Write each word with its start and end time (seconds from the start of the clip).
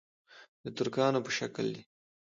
د 0.63 0.65
ترکانو 0.77 1.19
په 1.25 1.31
شکل 1.37 1.65
دي. 1.75 1.83